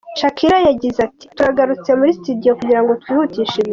[0.19, 3.69] Shakira yagize ati :"turagarutse muri stidiyo kugira ngo twihutishe ibintu.